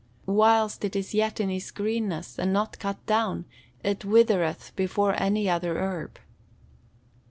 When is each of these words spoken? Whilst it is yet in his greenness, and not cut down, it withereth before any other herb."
Whilst 0.25 0.83
it 0.83 0.95
is 0.95 1.13
yet 1.13 1.39
in 1.39 1.49
his 1.49 1.69
greenness, 1.69 2.39
and 2.39 2.51
not 2.51 2.79
cut 2.79 3.05
down, 3.05 3.45
it 3.83 4.03
withereth 4.03 4.75
before 4.75 5.13
any 5.21 5.47
other 5.47 5.77
herb." 5.77 6.17